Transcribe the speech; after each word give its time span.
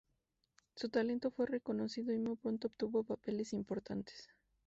Su 0.73 0.89
talento 0.89 1.29
fue 1.29 1.45
reconocido 1.45 2.11
y 2.11 2.17
muy 2.17 2.35
pronto 2.35 2.69
obtuvo 2.69 3.03
papeles 3.03 3.53
importantes. 3.53 4.29